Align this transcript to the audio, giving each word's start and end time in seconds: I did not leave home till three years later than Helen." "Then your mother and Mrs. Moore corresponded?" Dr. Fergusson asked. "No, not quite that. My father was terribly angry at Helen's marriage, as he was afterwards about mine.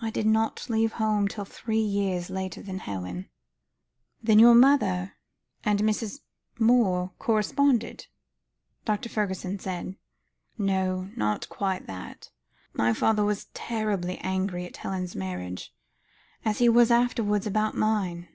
I 0.00 0.08
did 0.08 0.24
not 0.26 0.70
leave 0.70 0.92
home 0.94 1.28
till 1.28 1.44
three 1.44 1.82
years 1.82 2.30
later 2.30 2.62
than 2.62 2.78
Helen." 2.78 3.28
"Then 4.22 4.38
your 4.38 4.54
mother 4.54 5.18
and 5.62 5.80
Mrs. 5.80 6.20
Moore 6.58 7.12
corresponded?" 7.18 8.06
Dr. 8.86 9.10
Fergusson 9.10 9.56
asked. 9.68 9.98
"No, 10.56 11.10
not 11.14 11.46
quite 11.50 11.86
that. 11.88 12.30
My 12.72 12.94
father 12.94 13.22
was 13.22 13.48
terribly 13.52 14.16
angry 14.20 14.64
at 14.64 14.78
Helen's 14.78 15.14
marriage, 15.14 15.74
as 16.42 16.58
he 16.60 16.70
was 16.70 16.90
afterwards 16.90 17.46
about 17.46 17.74
mine. 17.76 18.28